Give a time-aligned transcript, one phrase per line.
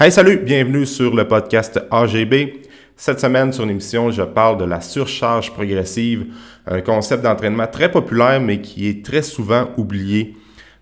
[0.00, 2.60] Hey, salut, bienvenue sur le podcast AGB.
[2.94, 6.26] Cette semaine, sur l'émission, je parle de la surcharge progressive,
[6.68, 10.36] un concept d'entraînement très populaire, mais qui est très souvent oublié.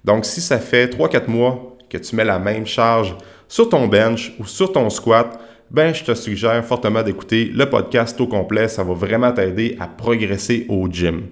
[0.04, 3.16] Donc, si ça fait 3-4 mois que tu mets la même charge
[3.48, 5.40] sur ton bench ou sur ton squat,
[5.70, 8.68] ben, je te suggère fortement d'écouter le podcast au complet.
[8.68, 11.28] Ça va vraiment t'aider à progresser au gym.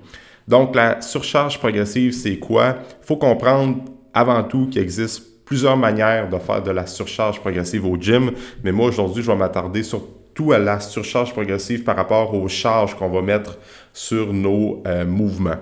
[0.48, 2.78] Donc, la surcharge progressive, c'est quoi?
[3.02, 7.86] Il faut comprendre avant tout qu'il existe plusieurs manières de faire de la surcharge progressive
[7.86, 8.32] au gym,
[8.62, 12.94] mais moi aujourd'hui, je vais m'attarder surtout à la surcharge progressive par rapport aux charges
[12.94, 13.58] qu'on va mettre
[13.92, 15.58] sur nos euh, mouvements.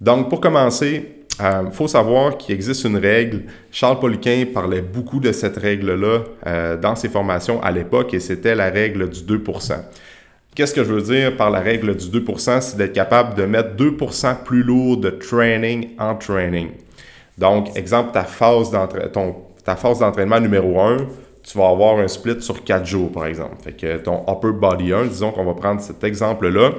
[0.00, 3.44] Donc, pour commencer, il euh, faut savoir qu'il existe une règle.
[3.70, 8.54] Charles Poliquin parlait beaucoup de cette règle-là euh, dans ses formations à l'époque et c'était
[8.54, 9.74] la règle du 2%
[10.54, 13.76] Qu'est-ce que je veux dire par la règle du 2% C'est d'être capable de mettre
[13.76, 16.68] 2% plus lourd de training en training.
[17.38, 20.96] Donc, exemple, ta phase d'entraînement numéro 1,
[21.42, 23.56] tu vas avoir un split sur 4 jours, par exemple.
[23.62, 26.70] Fait que ton upper body 1, disons qu'on va prendre cet exemple-là.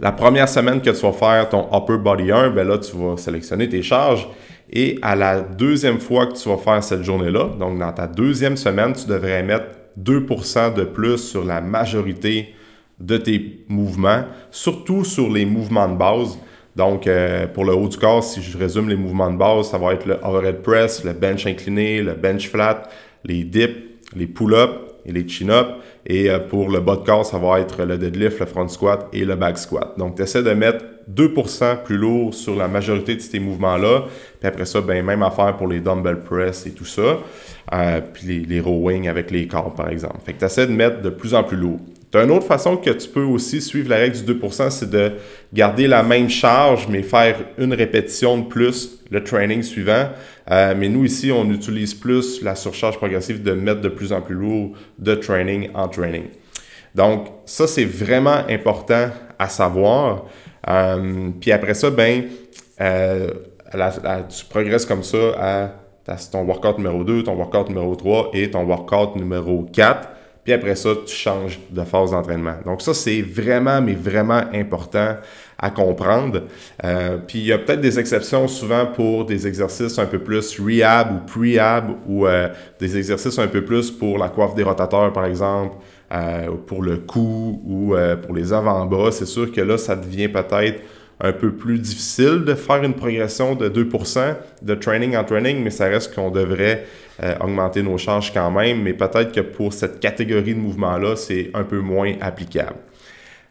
[0.00, 3.16] La première semaine que tu vas faire ton upper body 1, ben là, tu vas
[3.16, 4.28] sélectionner tes charges.
[4.70, 8.56] Et à la deuxième fois que tu vas faire cette journée-là, donc dans ta deuxième
[8.56, 9.66] semaine, tu devrais mettre
[9.98, 12.54] 2% de plus sur la majorité
[12.98, 16.38] de tes mouvements, surtout sur les mouvements de base.
[16.76, 19.78] Donc, euh, pour le haut du corps, si je résume les mouvements de base, ça
[19.78, 22.82] va être le overhead press, le bench incliné, le bench flat,
[23.24, 23.76] les dips,
[24.14, 24.74] les pull-ups
[25.06, 25.70] et les chin-ups.
[26.04, 29.08] Et euh, pour le bas de corps, ça va être le deadlift, le front squat
[29.14, 29.94] et le back squat.
[29.96, 34.04] Donc, tu essaies de mettre 2% plus lourd sur la majorité de ces mouvements-là.
[34.38, 37.18] Puis après ça, ben, même affaire pour les dumbbell press et tout ça.
[37.72, 40.18] Euh, puis les, rowing avec les corps, par exemple.
[40.24, 41.80] Fait que tu essaies de mettre de plus en plus lourd.
[42.12, 45.12] Tu une autre façon que tu peux aussi suivre la règle du 2%, c'est de
[45.52, 50.08] garder la même charge, mais faire une répétition de plus le training suivant.
[50.50, 54.20] Euh, mais nous, ici, on utilise plus la surcharge progressive de mettre de plus en
[54.20, 56.24] plus lourd de training en training.
[56.94, 60.26] Donc, ça, c'est vraiment important à savoir.
[60.68, 62.24] Euh, puis après ça, ben,
[62.80, 63.28] euh,
[64.28, 65.72] tu progresses comme ça
[66.06, 70.08] à ton workout numéro 2, ton workout numéro 3 et ton workout numéro 4.
[70.46, 72.54] Puis après ça, tu changes de phase d'entraînement.
[72.64, 75.16] Donc ça, c'est vraiment, mais vraiment important
[75.58, 76.42] à comprendre.
[76.84, 80.60] Euh, puis il y a peut-être des exceptions souvent pour des exercices un peu plus
[80.60, 82.48] rehab ou prehab ou euh,
[82.78, 85.78] des exercices un peu plus pour la coiffe des rotateurs, par exemple,
[86.12, 89.10] euh, pour le cou ou pour les avant-bras.
[89.10, 90.80] C'est sûr que là, ça devient peut-être
[91.20, 95.70] un peu plus difficile de faire une progression de 2% de training en training, mais
[95.70, 96.84] ça reste qu'on devrait
[97.22, 101.50] euh, augmenter nos charges quand même, mais peut-être que pour cette catégorie de mouvements-là, c'est
[101.54, 102.76] un peu moins applicable.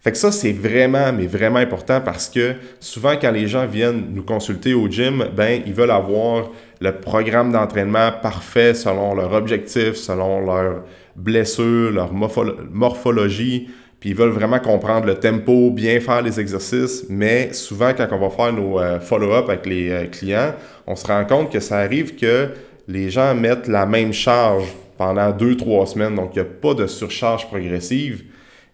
[0.05, 4.13] Fait que ça, c'est vraiment, mais vraiment important parce que souvent, quand les gens viennent
[4.13, 9.93] nous consulter au gym, ben, ils veulent avoir le programme d'entraînement parfait selon leur objectif,
[9.93, 10.83] selon leur
[11.15, 13.69] blessure, leur morphologie,
[14.05, 18.29] ils veulent vraiment comprendre le tempo, bien faire les exercices, mais souvent quand on va
[18.29, 20.53] faire nos euh, follow-up avec les euh, clients,
[20.85, 22.49] on se rend compte que ça arrive que
[22.87, 26.75] les gens mettent la même charge pendant deux, trois semaines, donc il n'y a pas
[26.75, 28.23] de surcharge progressive.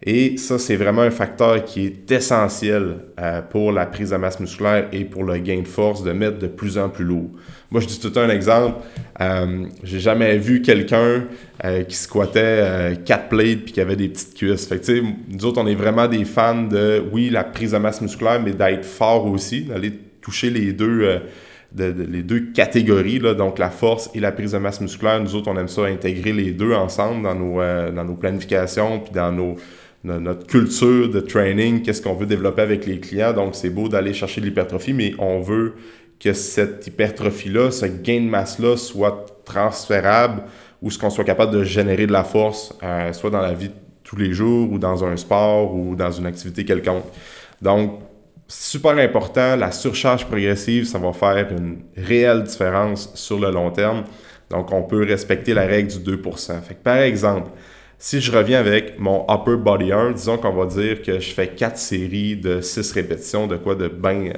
[0.03, 4.39] Et ça, c'est vraiment un facteur qui est essentiel euh, pour la prise de masse
[4.39, 7.29] musculaire et pour le gain de force de mettre de plus en plus lourd.
[7.69, 8.81] Moi, je dis tout un exemple.
[9.22, 11.25] Euh, j'ai jamais vu quelqu'un
[11.63, 14.66] euh, qui squattait 4 plates puis qui avait des petites cuisses.
[14.66, 18.01] Fait que, nous autres, on est vraiment des fans de, oui, la prise de masse
[18.01, 21.22] musculaire, mais d'être fort aussi, d'aller toucher les deux
[21.73, 25.22] les deux catégories, là, donc la force et la prise de masse musculaire.
[25.22, 27.61] Nous autres, on aime ça intégrer les deux ensemble dans nos,
[27.94, 29.56] dans nos planifications puis dans nos,
[30.03, 33.34] notre culture de training, qu'est-ce qu'on veut développer avec les clients.
[33.34, 35.75] Donc, c'est beau d'aller chercher de l'hypertrophie, mais on veut
[36.19, 40.44] que cette hypertrophie-là, ce gain de masse-là soit transférable
[40.81, 43.72] ou ce qu'on soit capable de générer de la force, euh, soit dans la vie
[44.03, 47.06] tous les jours ou dans un sport ou dans une activité quelconque.
[47.61, 48.00] Donc,
[48.47, 54.03] super important, la surcharge progressive, ça va faire une réelle différence sur le long terme.
[54.50, 56.61] Donc, on peut respecter la règle du 2%.
[56.61, 57.49] Fait que, par exemple,
[58.03, 61.49] si je reviens avec mon upper body 1, disons qu'on va dire que je fais
[61.49, 64.33] 4 séries de 6 répétitions, de quoi de bien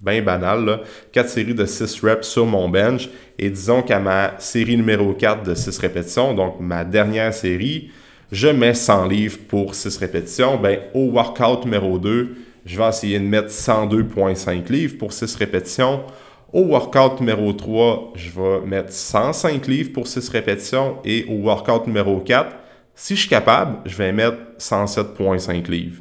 [0.00, 0.80] ben banal, là.
[1.12, 3.10] 4 séries de 6 reps sur mon bench.
[3.38, 7.90] Et disons qu'à ma série numéro 4 de 6 répétitions, donc ma dernière série,
[8.32, 10.56] je mets 100 livres pour 6 répétitions.
[10.56, 12.34] Ben, au workout numéro 2,
[12.64, 16.04] je vais essayer de mettre 102,5 livres pour 6 répétitions.
[16.54, 20.96] Au workout numéro 3, je vais mettre 105 livres pour 6 répétitions.
[21.04, 22.63] Et au workout numéro 4,
[22.94, 26.00] si je suis capable, je vais mettre 107,5 livres.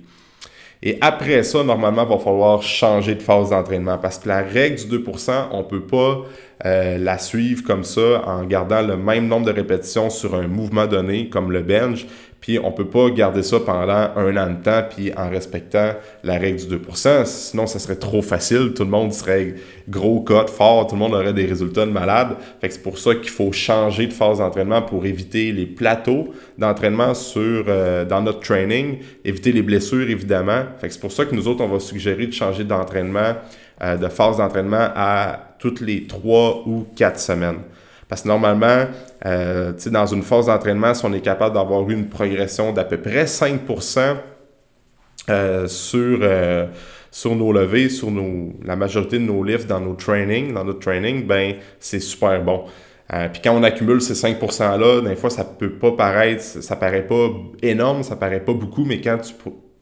[0.86, 4.76] Et après ça, normalement, il va falloir changer de phase d'entraînement parce que la règle
[4.86, 6.24] du 2%, on ne peut pas
[6.66, 10.86] euh, la suivre comme ça en gardant le même nombre de répétitions sur un mouvement
[10.86, 12.06] donné, comme le bench,
[12.44, 15.94] puis on peut pas garder ça pendant un an de temps, puis en respectant
[16.26, 17.24] la règle du 2%.
[17.24, 18.74] Sinon, ça serait trop facile.
[18.76, 19.56] Tout le monde serait
[19.88, 20.88] gros, code, fort.
[20.88, 22.36] Tout le monde aurait des résultats de malade.
[22.60, 26.34] Fait que c'est pour ça qu'il faut changer de phase d'entraînement pour éviter les plateaux
[26.58, 30.64] d'entraînement sur euh, dans notre training, éviter les blessures, évidemment.
[30.82, 33.36] Fait que c'est pour ça que nous autres, on va suggérer de changer d'entraînement,
[33.82, 37.60] euh, de phase d'entraînement à toutes les trois ou quatre semaines.
[38.08, 38.86] Parce que normalement,
[39.26, 43.28] euh, dans une phase d'entraînement, si on est capable d'avoir une progression d'à peu près
[43.28, 43.62] 5
[45.30, 46.68] euh, sur, euh,
[47.12, 48.10] sur nos levées, sur
[48.64, 52.66] la majorité de nos lifts dans nos trainings, dans notre training, ben c'est super bon.
[53.32, 57.30] Puis quand on accumule ces 5%-là, des fois, ça peut pas paraître, ça paraît pas
[57.62, 59.34] énorme, ça paraît pas beaucoup, mais quand tu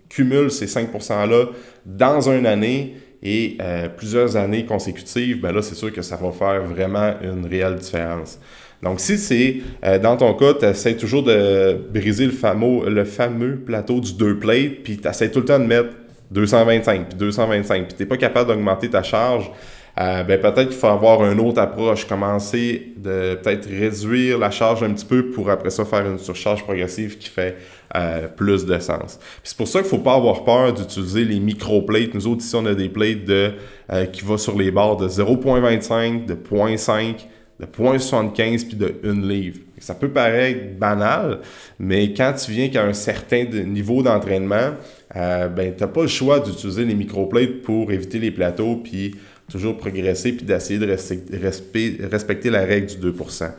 [0.10, 1.46] cumules ces 5%-là
[1.86, 6.32] dans une année, et euh, plusieurs années consécutives, ben là, c'est sûr que ça va
[6.32, 8.40] faire vraiment une réelle différence.
[8.82, 13.06] Donc, si c'est euh, dans ton cas, tu essaies toujours de briser le fameux, le
[13.06, 15.90] fameux plateau du deux plates, puis tu essaies tout le temps de mettre
[16.32, 19.52] 225, puis 225, puis tu n'es pas capable d'augmenter ta charge,
[20.00, 24.84] euh, ben peut-être qu'il faut avoir une autre approche, commencer de peut-être réduire la charge
[24.84, 27.58] un petit peu pour après ça faire une surcharge progressive qui fait
[27.96, 29.20] euh, plus de sens.
[29.44, 32.14] C'est pour ça qu'il ne faut pas avoir peur d'utiliser les micro-plates.
[32.14, 33.52] Nous autres, ici, on a des plates de,
[33.92, 37.16] euh, qui vont sur les barres de 0.25, de 0.5,
[37.60, 39.60] de 0.75 puis de 1 livre.
[39.78, 41.40] Ça peut paraître banal,
[41.80, 44.76] mais quand tu viens qu'à un certain niveau d'entraînement,
[45.14, 49.16] ben, tu n'as pas le choix d'utiliser les micro-plates pour éviter les plateaux puis
[49.52, 53.52] toujours progresser puis d'essayer de respecter la règle du 2%.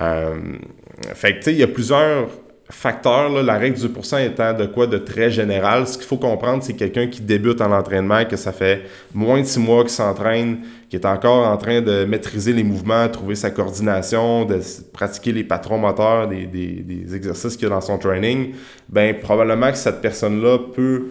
[0.00, 0.34] Euh,
[1.14, 2.28] fait que, tu sais, il y a plusieurs
[2.70, 3.30] facteurs.
[3.42, 5.86] la règle du 2% étant de quoi de très général.
[5.86, 8.82] Ce qu'il faut comprendre, c'est quelqu'un qui débute en entraînement, que ça fait
[9.12, 13.08] moins de six mois qu'il s'entraîne, qui est encore en train de maîtriser les mouvements,
[13.08, 14.60] trouver sa coordination, de
[14.92, 18.54] pratiquer les patrons moteurs, des, exercices qu'il a dans son training,
[18.88, 21.04] ben probablement que cette personne-là peut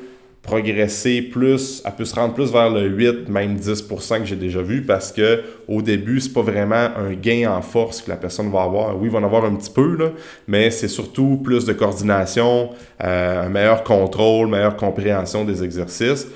[0.43, 4.61] progresser plus, elle peut se rendre plus vers le 8, même 10% que j'ai déjà
[4.61, 8.51] vu parce que au début, c'est pas vraiment un gain en force que la personne
[8.51, 8.97] va avoir.
[8.99, 10.11] Oui, il va en avoir un petit peu, là,
[10.47, 16.27] mais c'est surtout plus de coordination, euh, un meilleur contrôle, meilleure compréhension des exercices.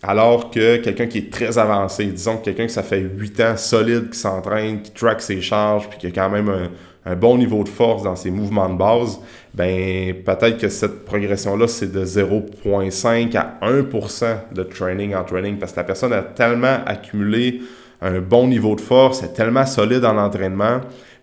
[0.00, 3.56] Alors que quelqu'un qui est très avancé, disons que quelqu'un que ça fait 8 ans
[3.56, 6.70] solide, qui s'entraîne, qui track ses charges, puis qui a quand même un,
[7.06, 9.20] un bon niveau de force dans ses mouvements de base,
[9.54, 15.72] ben peut-être que cette progression-là, c'est de 0,5 à 1% de training en training parce
[15.72, 17.60] que la personne a tellement accumulé
[18.02, 20.80] un bon niveau de force, est tellement solide en entraînement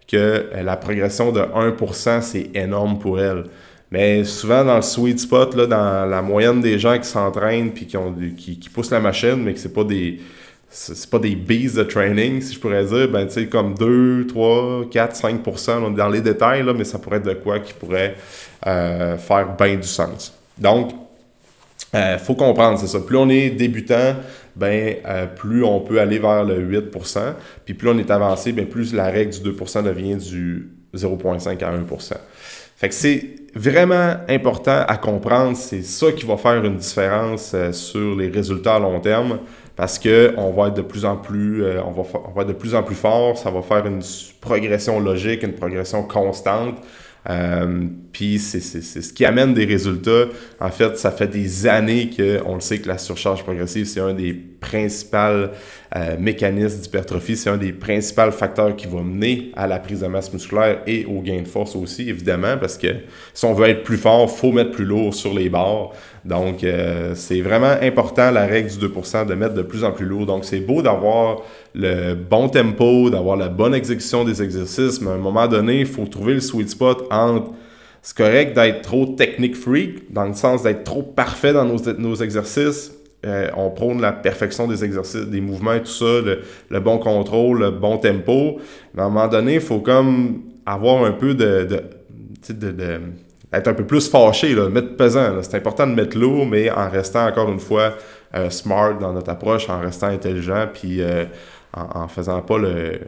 [0.08, 3.44] que euh, la progression de 1%, c'est énorme pour elle.
[3.92, 8.58] Mais souvent dans le sweet spot, dans la moyenne des gens qui s'entraînent puis qui,
[8.58, 10.20] qui poussent la machine, mais que c'est pas des
[10.76, 14.26] c'est pas des bees de training, si je pourrais dire, ben, tu sais, comme 2,
[14.26, 15.40] 3, 4, 5
[15.84, 18.16] on dans les détails, là, mais ça pourrait être de quoi qui pourrait
[18.66, 20.34] euh, faire bien du sens.
[20.58, 20.92] Donc,
[21.94, 23.00] il euh, faut comprendre, c'est ça.
[23.00, 24.16] Plus on est débutant,
[24.56, 27.20] ben, euh, plus on peut aller vers le 8%
[27.66, 31.70] puis plus on est avancé, ben, plus la règle du 2% devient du 0,5 à
[31.70, 31.86] 1
[32.78, 38.16] Fait que c'est vraiment important à comprendre, c'est ça qui va faire une différence sur
[38.16, 39.38] les résultats à long terme
[39.76, 42.54] parce qu'on va être de plus en plus, euh, on, va on va être de
[42.54, 44.02] plus en plus fort, ça va faire une
[44.40, 46.76] progression logique, une progression constante.
[47.30, 50.26] Euh, puis c'est ce qui amène des résultats.
[50.60, 54.14] En fait, ça fait des années qu'on le sait que la surcharge progressive, c'est un
[54.14, 55.52] des principaux
[55.96, 60.08] euh, mécanismes d'hypertrophie, c'est un des principaux facteurs qui va mener à la prise de
[60.08, 62.88] masse musculaire et au gain de force aussi, évidemment, parce que
[63.34, 65.92] si on veut être plus fort, il faut mettre plus lourd sur les barres.
[66.26, 70.06] Donc, euh, c'est vraiment important, la règle du 2%, de mettre de plus en plus
[70.06, 70.26] lourd.
[70.26, 71.42] Donc, c'est beau d'avoir
[71.76, 75.86] le bon tempo, d'avoir la bonne exécution des exercices, mais à un moment donné, il
[75.86, 77.52] faut trouver le sweet spot entre
[78.02, 82.92] c'est correct d'être trop technique freak, dans le sens d'être trop parfait dans nos exercices.
[83.26, 86.22] Euh, on prône la perfection des exercices, des mouvements tout ça,
[86.70, 88.60] le, bon contrôle, le bon tempo.
[88.94, 91.68] Mais à un moment donné, il faut comme avoir un peu de
[93.54, 95.42] être un peu plus fâché, là, mettre pesant.
[95.42, 97.94] C'est important de mettre lourd, mais en restant encore une fois
[98.36, 101.26] euh, smart dans notre approche, en restant intelligent, puis euh,
[101.74, 103.00] en, faisant pas le,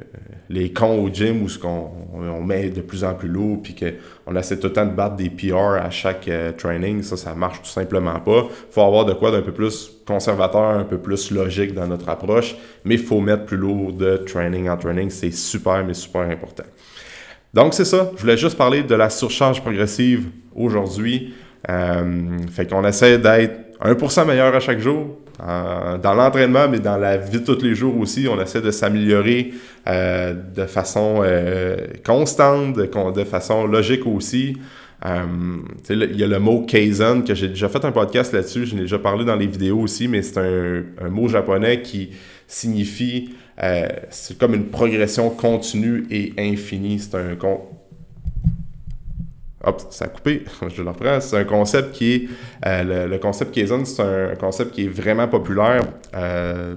[0.49, 3.75] les cons au gym où ce qu'on on met de plus en plus lourd puis
[3.75, 7.35] qu'on essaie tout le temps de battre des PR à chaque euh, training, ça, ça
[7.35, 8.47] marche tout simplement pas.
[8.71, 12.55] faut avoir de quoi d'un peu plus conservateur, un peu plus logique dans notre approche,
[12.83, 16.65] mais faut mettre plus lourd de training en training, c'est super, mais super important.
[17.53, 18.11] Donc, c'est ça.
[18.15, 21.33] Je voulais juste parler de la surcharge progressive aujourd'hui.
[21.69, 27.17] Euh, fait qu'on essaie d'être 1% meilleur à chaque jour, dans l'entraînement, mais dans la
[27.17, 28.27] vie de tous les jours aussi.
[28.29, 29.53] On essaie de s'améliorer
[29.87, 34.57] euh, de façon euh, constante, de, façon logique aussi.
[35.03, 38.81] il y a le mot Kaizen, que j'ai déjà fait un podcast là-dessus, je l'ai
[38.83, 42.11] déjà parlé dans les vidéos aussi, mais c'est un, mot japonais qui
[42.47, 43.35] signifie,
[44.09, 46.99] c'est comme une progression continue et infinie.
[46.99, 47.35] C'est un,
[49.65, 50.43] Hop, ça a coupé,
[50.75, 51.19] je le reprends.
[51.19, 52.27] C'est un concept qui est.
[52.65, 55.81] Euh, le, concept Kaizen, c'est un concept qui est vraiment populaire
[56.15, 56.75] euh,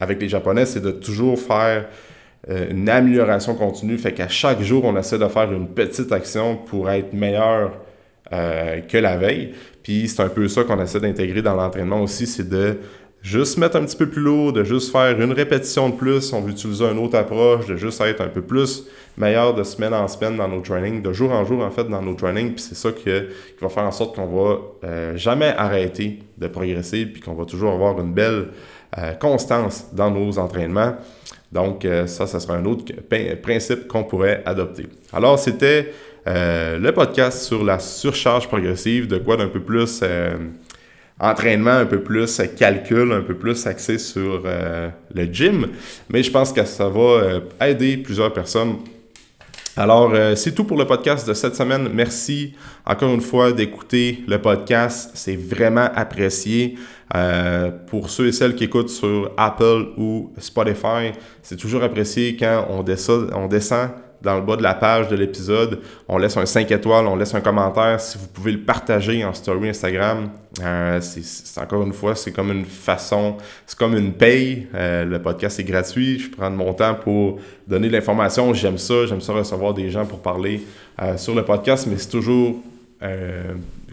[0.00, 1.86] avec les Japonais, c'est de toujours faire
[2.48, 3.98] euh, une amélioration continue.
[3.98, 7.72] Fait qu'à chaque jour, on essaie de faire une petite action pour être meilleur
[8.30, 9.54] que la veille.
[9.82, 12.76] Puis c'est un peu ça qu'on essaie d'intégrer dans l'entraînement aussi, c'est de
[13.22, 16.40] juste mettre un petit peu plus lourd, de juste faire une répétition de plus, on
[16.40, 20.06] veut utiliser une autre approche, de juste être un peu plus meilleur de semaine en
[20.06, 22.76] semaine dans nos trainings, de jour en jour en fait dans nos trainings, puis c'est
[22.76, 23.10] ça qui
[23.60, 27.72] va faire en sorte qu'on va euh, jamais arrêter de progresser, puis qu'on va toujours
[27.72, 28.48] avoir une belle
[28.96, 30.94] euh, constance dans nos entraînements.
[31.50, 32.84] Donc euh, ça, ça sera un autre
[33.42, 34.86] principe qu'on pourrait adopter.
[35.12, 35.92] Alors c'était
[36.30, 40.02] le podcast sur la surcharge progressive, de quoi d'un peu plus
[41.20, 45.68] entraînement un peu plus calcul, un peu plus axé sur euh, le gym.
[46.08, 48.76] Mais je pense que ça va euh, aider plusieurs personnes.
[49.76, 51.88] Alors, euh, c'est tout pour le podcast de cette semaine.
[51.92, 55.10] Merci encore une fois d'écouter le podcast.
[55.14, 56.76] C'est vraiment apprécié.
[57.86, 62.82] pour ceux et celles qui écoutent sur Apple ou Spotify, c'est toujours apprécié quand on
[62.82, 63.90] descend
[64.22, 65.80] dans le bas de la page de l'épisode.
[66.08, 68.00] On laisse un 5 étoiles, on laisse un commentaire.
[68.00, 70.30] Si vous pouvez le partager en story Instagram,
[70.62, 74.66] euh, c'est encore une fois, c'est comme une façon, c'est comme une paye.
[74.74, 76.18] Euh, le podcast est gratuit.
[76.18, 78.52] Je prends mon temps pour donner de l'information.
[78.54, 79.06] J'aime ça.
[79.06, 80.62] J'aime ça recevoir des gens pour parler
[81.00, 82.56] euh, sur le podcast, mais c'est toujours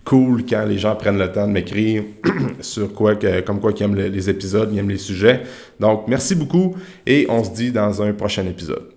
[0.04, 2.04] cool quand les gens prennent le temps de m'écrire
[2.60, 3.16] sur quoi,
[3.46, 5.44] comme quoi ils aiment les épisodes, ils aiment les sujets.
[5.80, 8.95] Donc, merci beaucoup et on se dit dans un prochain épisode.